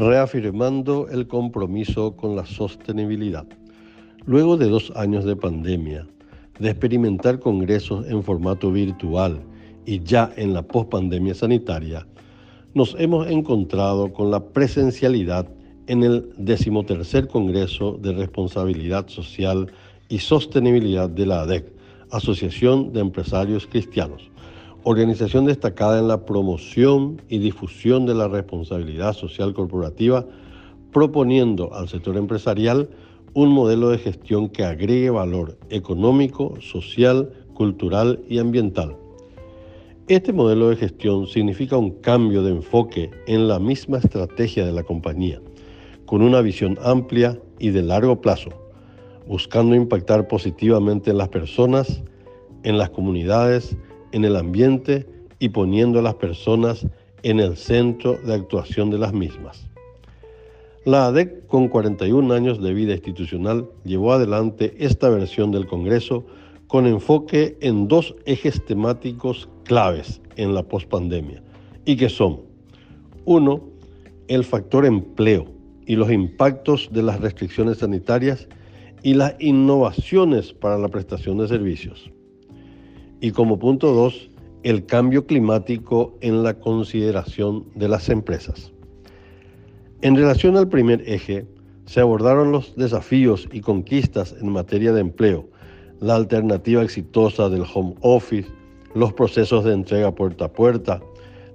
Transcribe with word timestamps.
reafirmando 0.00 1.08
el 1.08 1.26
compromiso 1.26 2.16
con 2.16 2.36
la 2.36 2.46
sostenibilidad. 2.46 3.46
Luego 4.26 4.56
de 4.56 4.68
dos 4.68 4.92
años 4.94 5.24
de 5.24 5.36
pandemia, 5.36 6.06
de 6.58 6.70
experimentar 6.70 7.38
congresos 7.40 8.06
en 8.08 8.22
formato 8.22 8.70
virtual 8.70 9.40
y 9.86 10.00
ya 10.02 10.32
en 10.36 10.54
la 10.54 10.62
pospandemia 10.62 11.34
sanitaria, 11.34 12.06
nos 12.74 12.94
hemos 12.98 13.26
encontrado 13.28 14.12
con 14.12 14.30
la 14.30 14.44
presencialidad 14.44 15.48
en 15.86 16.02
el 16.02 16.28
decimotercer 16.36 17.26
Congreso 17.26 17.98
de 18.00 18.12
Responsabilidad 18.12 19.08
Social 19.08 19.72
y 20.08 20.18
Sostenibilidad 20.18 21.08
de 21.08 21.26
la 21.26 21.40
ADEC, 21.42 21.72
Asociación 22.10 22.92
de 22.92 23.00
Empresarios 23.00 23.66
Cristianos, 23.66 24.30
organización 24.84 25.46
destacada 25.46 25.98
en 25.98 26.08
la 26.08 26.24
promoción 26.24 27.20
y 27.28 27.38
difusión 27.38 28.06
de 28.06 28.14
la 28.14 28.28
responsabilidad 28.28 29.12
social 29.12 29.52
corporativa, 29.54 30.26
proponiendo 30.92 31.74
al 31.74 31.88
sector 31.88 32.16
empresarial 32.16 32.88
un 33.34 33.50
modelo 33.50 33.90
de 33.90 33.98
gestión 33.98 34.48
que 34.48 34.64
agregue 34.64 35.10
valor 35.10 35.58
económico, 35.70 36.54
social, 36.60 37.30
cultural 37.54 38.20
y 38.28 38.38
ambiental. 38.38 38.96
Este 40.08 40.32
modelo 40.32 40.70
de 40.70 40.76
gestión 40.76 41.26
significa 41.26 41.76
un 41.76 41.90
cambio 41.90 42.42
de 42.42 42.52
enfoque 42.52 43.10
en 43.26 43.46
la 43.46 43.58
misma 43.58 43.98
estrategia 43.98 44.64
de 44.64 44.72
la 44.72 44.82
compañía, 44.82 45.40
con 46.06 46.22
una 46.22 46.40
visión 46.40 46.78
amplia 46.82 47.38
y 47.58 47.70
de 47.70 47.82
largo 47.82 48.20
plazo, 48.20 48.50
buscando 49.26 49.74
impactar 49.74 50.26
positivamente 50.26 51.10
en 51.10 51.18
las 51.18 51.28
personas, 51.28 52.02
en 52.62 52.78
las 52.78 52.88
comunidades, 52.88 53.76
en 54.12 54.24
el 54.24 54.36
ambiente 54.36 55.06
y 55.38 55.50
poniendo 55.50 55.98
a 55.98 56.02
las 56.02 56.14
personas 56.14 56.86
en 57.22 57.40
el 57.40 57.56
centro 57.56 58.14
de 58.14 58.34
actuación 58.34 58.90
de 58.90 58.98
las 58.98 59.12
mismas. 59.12 59.68
La 60.84 61.06
ADEC, 61.06 61.46
con 61.46 61.68
41 61.68 62.32
años 62.32 62.62
de 62.62 62.72
vida 62.72 62.94
institucional, 62.94 63.68
llevó 63.84 64.12
adelante 64.12 64.74
esta 64.78 65.08
versión 65.10 65.50
del 65.50 65.66
Congreso 65.66 66.24
con 66.66 66.86
enfoque 66.86 67.56
en 67.60 67.88
dos 67.88 68.14
ejes 68.24 68.64
temáticos 68.64 69.48
claves 69.64 70.20
en 70.36 70.54
la 70.54 70.62
pospandemia 70.62 71.42
y 71.84 71.96
que 71.96 72.08
son, 72.08 72.40
uno, 73.24 73.62
el 74.28 74.44
factor 74.44 74.86
empleo 74.86 75.46
y 75.86 75.96
los 75.96 76.10
impactos 76.10 76.90
de 76.92 77.02
las 77.02 77.20
restricciones 77.20 77.78
sanitarias 77.78 78.48
y 79.02 79.14
las 79.14 79.34
innovaciones 79.38 80.52
para 80.52 80.78
la 80.78 80.88
prestación 80.88 81.38
de 81.38 81.48
servicios. 81.48 82.10
Y 83.20 83.32
como 83.32 83.58
punto 83.58 83.92
dos, 83.92 84.30
el 84.62 84.86
cambio 84.86 85.26
climático 85.26 86.16
en 86.20 86.42
la 86.42 86.54
consideración 86.54 87.66
de 87.74 87.88
las 87.88 88.08
empresas. 88.08 88.72
En 90.02 90.14
relación 90.14 90.56
al 90.56 90.68
primer 90.68 91.02
eje, 91.08 91.46
se 91.86 92.00
abordaron 92.00 92.52
los 92.52 92.76
desafíos 92.76 93.48
y 93.52 93.60
conquistas 93.60 94.36
en 94.40 94.50
materia 94.50 94.92
de 94.92 95.00
empleo, 95.00 95.48
la 96.00 96.14
alternativa 96.14 96.82
exitosa 96.82 97.48
del 97.48 97.64
home 97.72 97.94
office, 98.02 98.48
los 98.94 99.12
procesos 99.12 99.64
de 99.64 99.72
entrega 99.72 100.14
puerta 100.14 100.44
a 100.44 100.52
puerta, 100.52 101.00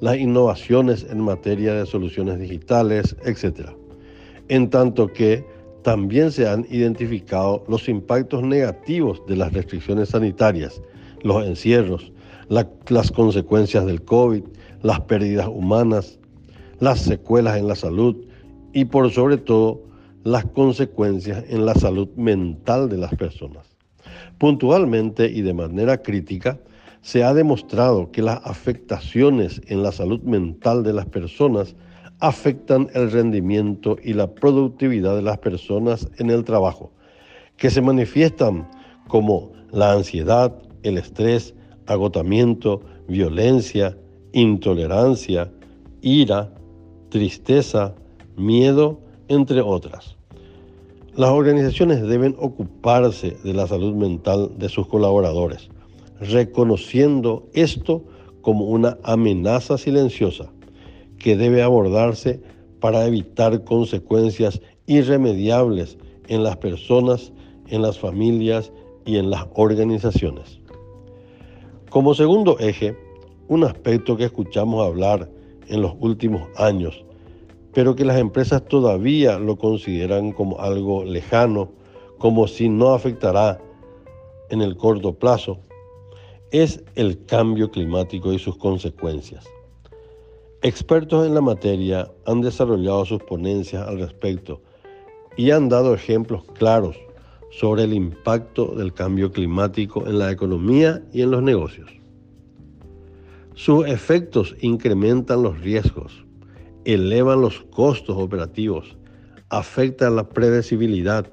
las 0.00 0.16
innovaciones 0.16 1.06
en 1.08 1.20
materia 1.20 1.74
de 1.74 1.86
soluciones 1.86 2.40
digitales, 2.40 3.14
etc. 3.24 3.70
En 4.48 4.68
tanto 4.70 5.06
que 5.06 5.44
también 5.82 6.32
se 6.32 6.48
han 6.48 6.66
identificado 6.70 7.64
los 7.68 7.88
impactos 7.88 8.42
negativos 8.42 9.22
de 9.26 9.36
las 9.36 9.52
restricciones 9.52 10.08
sanitarias, 10.08 10.82
los 11.22 11.46
encierros, 11.46 12.12
las 12.48 13.12
consecuencias 13.12 13.86
del 13.86 14.02
COVID, 14.02 14.42
las 14.82 15.00
pérdidas 15.00 15.48
humanas, 15.48 16.18
las 16.80 17.00
secuelas 17.00 17.58
en 17.58 17.68
la 17.68 17.76
salud 17.76 18.16
y 18.72 18.84
por 18.84 19.10
sobre 19.10 19.36
todo 19.36 19.82
las 20.24 20.44
consecuencias 20.46 21.44
en 21.48 21.66
la 21.66 21.74
salud 21.74 22.08
mental 22.16 22.88
de 22.88 22.98
las 22.98 23.14
personas. 23.14 23.66
Puntualmente 24.38 25.26
y 25.26 25.42
de 25.42 25.54
manera 25.54 26.02
crítica, 26.02 26.58
se 27.00 27.24
ha 27.24 27.34
demostrado 27.34 28.10
que 28.12 28.22
las 28.22 28.40
afectaciones 28.44 29.60
en 29.66 29.82
la 29.82 29.90
salud 29.90 30.20
mental 30.22 30.84
de 30.84 30.92
las 30.92 31.06
personas 31.06 31.74
afectan 32.20 32.88
el 32.94 33.10
rendimiento 33.10 33.96
y 34.02 34.12
la 34.12 34.32
productividad 34.32 35.16
de 35.16 35.22
las 35.22 35.38
personas 35.38 36.08
en 36.18 36.30
el 36.30 36.44
trabajo, 36.44 36.92
que 37.56 37.70
se 37.70 37.82
manifiestan 37.82 38.68
como 39.08 39.52
la 39.72 39.92
ansiedad, 39.92 40.56
el 40.82 40.98
estrés, 40.98 41.54
agotamiento, 41.86 42.80
violencia, 43.08 43.96
intolerancia, 44.32 45.50
ira, 46.00 46.52
tristeza, 47.10 47.94
miedo, 48.36 49.00
entre 49.28 49.60
otras. 49.60 50.16
Las 51.14 51.30
organizaciones 51.30 52.02
deben 52.02 52.34
ocuparse 52.38 53.36
de 53.44 53.52
la 53.52 53.66
salud 53.66 53.94
mental 53.94 54.52
de 54.56 54.68
sus 54.70 54.86
colaboradores, 54.86 55.68
reconociendo 56.20 57.46
esto 57.52 58.04
como 58.40 58.66
una 58.66 58.96
amenaza 59.02 59.76
silenciosa 59.76 60.50
que 61.18 61.36
debe 61.36 61.62
abordarse 61.62 62.40
para 62.80 63.06
evitar 63.06 63.62
consecuencias 63.64 64.60
irremediables 64.86 65.98
en 66.28 66.42
las 66.42 66.56
personas, 66.56 67.32
en 67.68 67.82
las 67.82 67.98
familias 67.98 68.72
y 69.04 69.18
en 69.18 69.30
las 69.30 69.46
organizaciones. 69.54 70.61
Como 71.92 72.14
segundo 72.14 72.58
eje, 72.58 72.96
un 73.48 73.64
aspecto 73.64 74.16
que 74.16 74.24
escuchamos 74.24 74.82
hablar 74.82 75.28
en 75.68 75.82
los 75.82 75.92
últimos 76.00 76.48
años, 76.56 77.04
pero 77.74 77.94
que 77.94 78.06
las 78.06 78.16
empresas 78.16 78.64
todavía 78.64 79.38
lo 79.38 79.56
consideran 79.56 80.32
como 80.32 80.58
algo 80.58 81.04
lejano, 81.04 81.70
como 82.16 82.48
si 82.48 82.70
no 82.70 82.94
afectará 82.94 83.60
en 84.48 84.62
el 84.62 84.74
corto 84.78 85.12
plazo, 85.12 85.58
es 86.50 86.82
el 86.94 87.26
cambio 87.26 87.70
climático 87.70 88.32
y 88.32 88.38
sus 88.38 88.56
consecuencias. 88.56 89.44
Expertos 90.62 91.26
en 91.26 91.34
la 91.34 91.42
materia 91.42 92.10
han 92.24 92.40
desarrollado 92.40 93.04
sus 93.04 93.22
ponencias 93.22 93.86
al 93.86 93.98
respecto 93.98 94.62
y 95.36 95.50
han 95.50 95.68
dado 95.68 95.92
ejemplos 95.92 96.42
claros 96.54 96.96
sobre 97.52 97.84
el 97.84 97.92
impacto 97.92 98.74
del 98.74 98.94
cambio 98.94 99.30
climático 99.30 100.06
en 100.06 100.18
la 100.18 100.30
economía 100.32 101.02
y 101.12 101.20
en 101.20 101.30
los 101.30 101.42
negocios. 101.42 101.90
Sus 103.54 103.86
efectos 103.86 104.56
incrementan 104.62 105.42
los 105.42 105.60
riesgos, 105.60 106.24
elevan 106.86 107.42
los 107.42 107.60
costos 107.70 108.16
operativos, 108.16 108.96
afectan 109.50 110.16
la 110.16 110.30
predecibilidad 110.30 111.30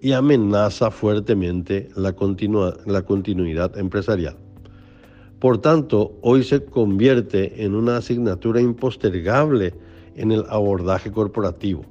y 0.00 0.12
amenaza 0.12 0.90
fuertemente 0.90 1.90
la, 1.94 2.14
la 2.86 3.02
continuidad 3.02 3.76
empresarial. 3.76 4.38
Por 5.38 5.58
tanto, 5.58 6.18
hoy 6.22 6.44
se 6.44 6.64
convierte 6.64 7.62
en 7.62 7.74
una 7.74 7.98
asignatura 7.98 8.62
impostergable 8.62 9.74
en 10.16 10.32
el 10.32 10.46
abordaje 10.48 11.12
corporativo 11.12 11.84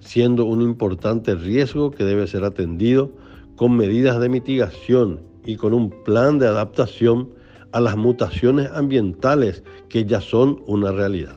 siendo 0.00 0.44
un 0.44 0.62
importante 0.62 1.34
riesgo 1.34 1.90
que 1.90 2.04
debe 2.04 2.26
ser 2.26 2.44
atendido 2.44 3.12
con 3.56 3.76
medidas 3.76 4.20
de 4.20 4.28
mitigación 4.28 5.20
y 5.44 5.56
con 5.56 5.74
un 5.74 5.90
plan 6.04 6.38
de 6.38 6.46
adaptación 6.46 7.30
a 7.72 7.80
las 7.80 7.96
mutaciones 7.96 8.70
ambientales 8.72 9.62
que 9.88 10.04
ya 10.04 10.20
son 10.20 10.62
una 10.66 10.92
realidad. 10.92 11.36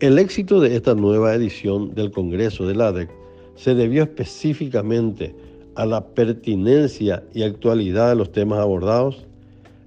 El 0.00 0.18
éxito 0.18 0.60
de 0.60 0.76
esta 0.76 0.94
nueva 0.94 1.34
edición 1.34 1.94
del 1.94 2.10
Congreso 2.10 2.66
del 2.66 2.80
ADEC 2.80 3.10
se 3.54 3.74
debió 3.74 4.02
específicamente 4.04 5.34
a 5.74 5.84
la 5.84 6.06
pertinencia 6.06 7.22
y 7.34 7.42
actualidad 7.42 8.08
de 8.08 8.14
los 8.16 8.32
temas 8.32 8.60
abordados, 8.60 9.26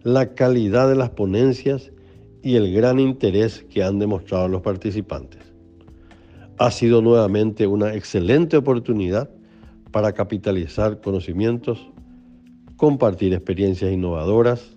la 0.03 0.35
calidad 0.35 0.87
de 0.89 0.95
las 0.95 1.09
ponencias 1.09 1.91
y 2.43 2.55
el 2.55 2.71
gran 2.73 2.99
interés 2.99 3.65
que 3.69 3.83
han 3.83 3.99
demostrado 3.99 4.47
los 4.47 4.61
participantes. 4.61 5.52
Ha 6.57 6.69
sido 6.69 7.01
nuevamente 7.01 7.65
una 7.65 7.95
excelente 7.95 8.57
oportunidad 8.57 9.29
para 9.91 10.11
capitalizar 10.11 11.01
conocimientos, 11.01 11.87
compartir 12.77 13.33
experiencias 13.33 13.91
innovadoras, 13.91 14.73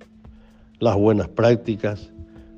las 0.78 0.96
buenas 0.96 1.28
prácticas, 1.28 2.12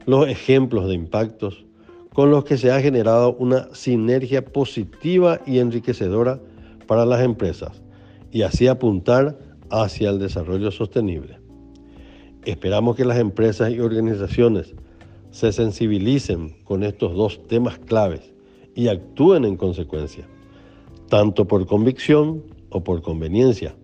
los 0.06 0.29
ejemplos 0.29 0.87
de 0.88 0.94
impactos 0.94 1.65
con 2.12 2.31
los 2.31 2.44
que 2.44 2.59
se 2.59 2.70
ha 2.70 2.81
generado 2.81 3.37
una 3.38 3.69
sinergia 3.75 4.44
positiva 4.44 5.41
y 5.47 5.59
enriquecedora 5.59 6.41
para 6.87 7.05
las 7.05 7.21
empresas 7.23 7.82
y 8.31 8.43
así 8.43 8.67
apuntar 8.67 9.38
hacia 9.71 10.11
el 10.11 10.19
desarrollo 10.19 10.71
sostenible. 10.71 11.38
Esperamos 12.44 12.97
que 12.97 13.05
las 13.05 13.19
empresas 13.19 13.73
y 13.73 13.81
organizaciones 13.81 14.75
se 15.31 15.53
sensibilicen 15.53 16.56
con 16.64 16.82
estos 16.82 17.14
dos 17.14 17.47
temas 17.47 17.79
claves 17.79 18.32
y 18.78 18.86
actúen 18.86 19.44
en 19.44 19.56
consecuencia, 19.56 20.28
tanto 21.08 21.48
por 21.48 21.66
convicción 21.66 22.44
o 22.70 22.84
por 22.84 23.02
conveniencia, 23.02 23.75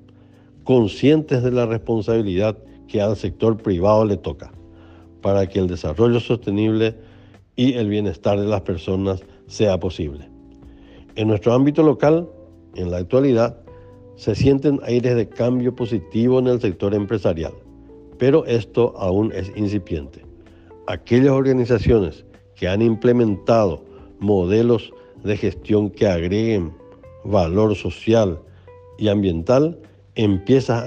conscientes 0.62 1.42
de 1.42 1.50
la 1.50 1.66
responsabilidad 1.66 2.56
que 2.86 3.02
al 3.02 3.16
sector 3.16 3.56
privado 3.56 4.04
le 4.04 4.16
toca, 4.16 4.52
para 5.20 5.48
que 5.48 5.58
el 5.58 5.66
desarrollo 5.66 6.20
sostenible 6.20 6.94
y 7.56 7.72
el 7.72 7.88
bienestar 7.88 8.38
de 8.38 8.46
las 8.46 8.60
personas 8.60 9.24
sea 9.48 9.80
posible. 9.80 10.30
En 11.16 11.26
nuestro 11.26 11.54
ámbito 11.54 11.82
local, 11.82 12.28
en 12.76 12.92
la 12.92 12.98
actualidad, 12.98 13.58
se 14.14 14.36
sienten 14.36 14.78
aires 14.84 15.16
de 15.16 15.28
cambio 15.28 15.74
positivo 15.74 16.38
en 16.38 16.46
el 16.46 16.60
sector 16.60 16.94
empresarial, 16.94 17.54
pero 18.16 18.46
esto 18.46 18.94
aún 18.96 19.32
es 19.32 19.50
incipiente. 19.56 20.24
Aquellas 20.86 21.32
organizaciones 21.32 22.24
que 22.54 22.68
han 22.68 22.80
implementado 22.80 23.92
modelos 24.18 24.92
de 25.22 25.36
gestión 25.36 25.90
que 25.90 26.06
agreguen 26.06 26.74
valor 27.24 27.74
social 27.74 28.40
y 28.98 29.08
ambiental 29.08 29.78
empiezan 30.14 30.84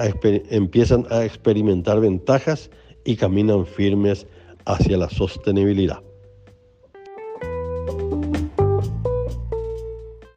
a, 1.09 1.25
experimentar 1.25 1.99
ventajas 1.99 2.69
y 3.03 3.15
caminan 3.15 3.65
firmes 3.65 4.27
hacia 4.65 4.97
la 4.97 5.09
sostenibilidad. 5.09 6.01